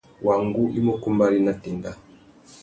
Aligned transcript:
Wăngú 0.25 0.63
i 0.77 0.79
mú 0.85 0.93
kumbari 1.03 1.39
nà 1.45 1.53
téndá. 1.61 1.91